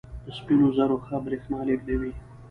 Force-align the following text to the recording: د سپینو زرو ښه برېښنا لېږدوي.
د 0.25 0.27
سپینو 0.37 0.67
زرو 0.77 0.97
ښه 1.05 1.17
برېښنا 1.25 1.59
لېږدوي. 1.67 2.11